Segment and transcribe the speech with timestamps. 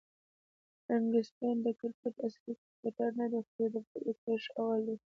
[0.91, 4.95] انټکنیسټ کرکټراصلي کرکټرنه دئ، خو د فرعي کښي اول دئ.